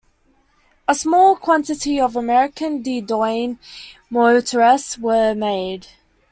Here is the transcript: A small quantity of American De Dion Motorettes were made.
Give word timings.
A 0.87 0.95
small 0.95 1.35
quantity 1.35 1.99
of 2.01 2.15
American 2.15 2.81
De 2.81 3.01
Dion 3.01 3.59
Motorettes 4.11 4.97
were 4.97 5.35
made. 5.35 5.85